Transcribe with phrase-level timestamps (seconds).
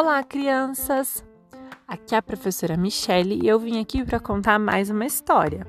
[0.00, 1.24] Olá, crianças!
[1.88, 5.66] Aqui é a professora Michele e eu vim aqui para contar mais uma história.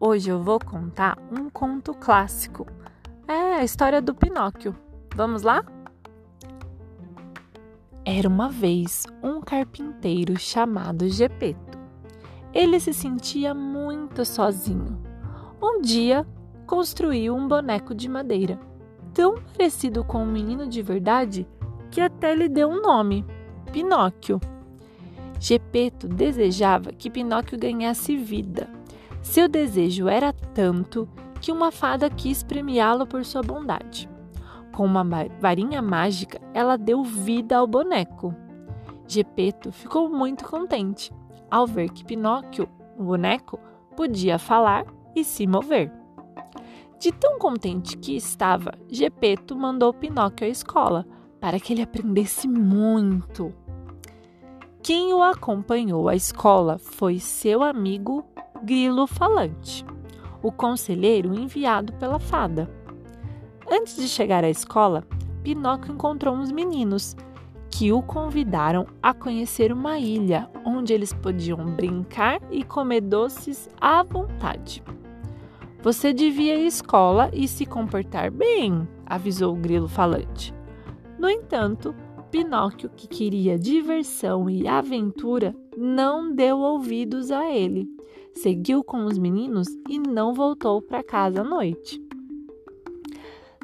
[0.00, 2.66] Hoje eu vou contar um conto clássico.
[3.28, 4.74] É a história do Pinóquio.
[5.14, 5.64] Vamos lá?
[8.04, 11.78] Era uma vez um carpinteiro chamado Gepeto.
[12.52, 15.00] Ele se sentia muito sozinho.
[15.62, 16.26] Um dia
[16.66, 18.58] construiu um boneco de madeira,
[19.14, 21.46] tão parecido com um menino de verdade
[21.92, 23.24] que até lhe deu um nome:
[23.72, 24.38] Pinóquio.
[25.40, 28.68] Gepeto desejava que Pinóquio ganhasse vida.
[29.22, 31.08] Seu desejo era tanto
[31.40, 34.08] que uma fada quis premiá-lo por sua bondade.
[34.72, 35.04] Com uma
[35.40, 38.34] varinha mágica, ela deu vida ao boneco.
[39.08, 41.10] Gepeto ficou muito contente
[41.50, 42.68] ao ver que Pinóquio,
[42.98, 43.58] o boneco,
[43.96, 44.84] podia falar
[45.16, 45.90] e se mover.
[47.00, 51.06] De tão contente que estava, Gepeto mandou Pinóquio à escola
[51.42, 53.52] para que ele aprendesse muito.
[54.82, 58.24] Quem o acompanhou à escola foi seu amigo
[58.64, 59.86] Grilo Falante,
[60.42, 62.68] o conselheiro enviado pela fada.
[63.70, 65.04] Antes de chegar à escola,
[65.44, 67.14] Pinóquio encontrou uns meninos
[67.70, 74.02] que o convidaram a conhecer uma ilha onde eles podiam brincar e comer doces à
[74.02, 74.82] vontade.
[75.80, 80.52] Você devia ir à escola e se comportar bem, avisou o grilo falante.
[81.20, 81.94] No entanto,
[82.32, 87.86] Pinóquio, que queria diversão e aventura, não deu ouvidos a ele.
[88.32, 92.02] Seguiu com os meninos e não voltou para casa à noite.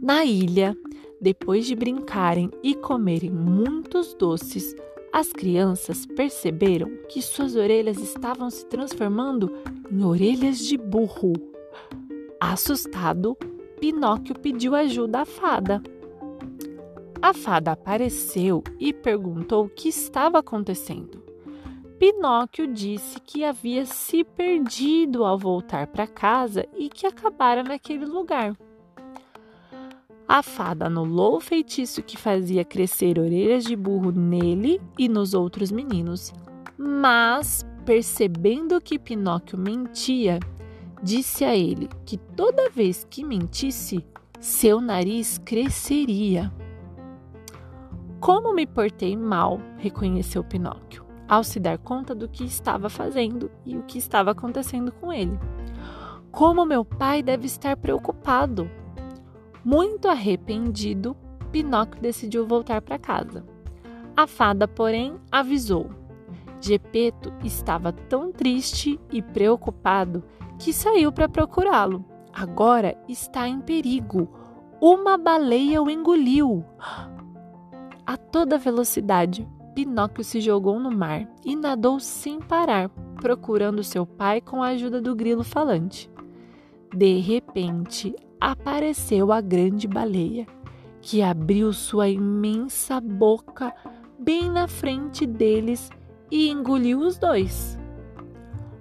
[0.00, 0.76] Na ilha,
[1.20, 4.76] depois de brincarem e comerem muitos doces,
[5.12, 9.52] as crianças perceberam que suas orelhas estavam se transformando
[9.90, 11.32] em orelhas de burro.
[12.40, 13.36] Assustado,
[13.80, 15.82] Pinóquio pediu ajuda à fada.
[17.22, 21.22] A fada apareceu e perguntou o que estava acontecendo.
[21.96, 28.56] Pinóquio disse que havia se perdido ao voltar para casa e que acabara naquele lugar.
[30.26, 35.70] A fada anulou o feitiço que fazia crescer orelhas de burro nele e nos outros
[35.70, 36.32] meninos,
[36.76, 40.40] mas, percebendo que Pinóquio mentia,
[41.00, 44.04] disse a ele que toda vez que mentisse,
[44.40, 46.52] seu nariz cresceria.
[48.22, 53.76] Como me portei mal, reconheceu Pinóquio, ao se dar conta do que estava fazendo e
[53.76, 55.36] o que estava acontecendo com ele.
[56.30, 58.70] Como meu pai deve estar preocupado.
[59.64, 61.16] Muito arrependido,
[61.50, 63.44] Pinóquio decidiu voltar para casa.
[64.16, 65.90] A fada, porém, avisou.
[66.60, 70.22] Gepeto estava tão triste e preocupado
[70.60, 72.04] que saiu para procurá-lo.
[72.32, 74.28] Agora está em perigo.
[74.80, 76.64] Uma baleia o engoliu.
[78.32, 82.88] Toda velocidade, Pinóquio se jogou no mar e nadou sem parar,
[83.20, 86.10] procurando seu pai com a ajuda do grilo falante.
[86.94, 90.46] De repente, apareceu a grande baleia,
[91.02, 93.74] que abriu sua imensa boca
[94.18, 95.90] bem na frente deles
[96.30, 97.78] e engoliu os dois.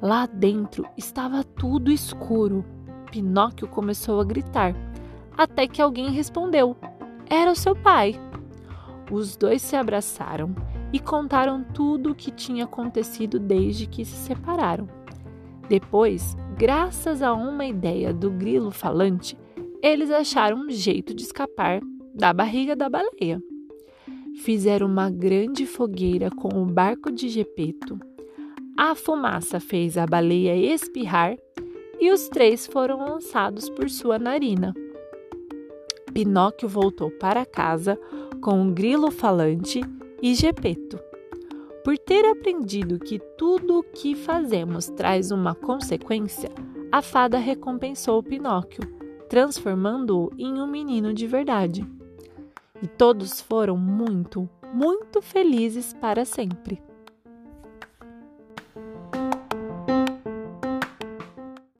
[0.00, 2.66] Lá dentro estava tudo escuro.
[3.10, 4.74] Pinóquio começou a gritar,
[5.36, 6.76] até que alguém respondeu:
[7.30, 8.27] Era o seu pai.
[9.10, 10.54] Os dois se abraçaram
[10.92, 14.88] e contaram tudo o que tinha acontecido desde que se separaram.
[15.68, 19.36] Depois, graças a uma ideia do grilo falante,
[19.82, 21.80] eles acharam um jeito de escapar
[22.14, 23.40] da barriga da baleia.
[24.42, 27.98] Fizeram uma grande fogueira com o barco de Gepeto
[28.80, 31.36] a fumaça fez a baleia espirrar
[31.98, 34.72] e os três foram lançados por sua narina.
[36.12, 37.98] Pinóquio voltou para casa
[38.40, 39.80] com um grilo falante
[40.22, 40.98] e Gepeto.
[41.84, 46.50] Por ter aprendido que tudo o que fazemos traz uma consequência,
[46.90, 48.82] a fada recompensou Pinóquio,
[49.28, 51.86] transformando-o em um menino de verdade.
[52.82, 56.87] E todos foram muito, muito felizes para sempre.